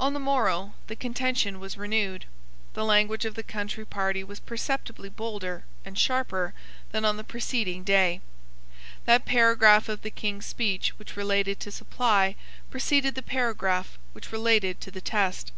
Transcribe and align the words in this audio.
On 0.00 0.14
the 0.14 0.18
morrow 0.18 0.74
the 0.88 0.96
contention 0.96 1.60
was 1.60 1.76
renewed. 1.76 2.26
The 2.72 2.84
language 2.84 3.24
of 3.24 3.36
the 3.36 3.44
country 3.44 3.84
party 3.84 4.24
was 4.24 4.40
perceptibly 4.40 5.08
bolder 5.08 5.64
and 5.84 5.96
sharper 5.96 6.54
than 6.90 7.04
on 7.04 7.18
the 7.18 7.22
preceding 7.22 7.84
day. 7.84 8.20
That 9.04 9.26
paragraph 9.26 9.88
of 9.88 10.02
the 10.02 10.10
King's 10.10 10.46
speech 10.46 10.98
which 10.98 11.14
related 11.16 11.60
to 11.60 11.70
supply 11.70 12.34
preceded 12.68 13.14
the 13.14 13.22
paragraph 13.22 13.96
which 14.12 14.32
related 14.32 14.80
to 14.80 14.90
the 14.90 15.00
test. 15.00 15.52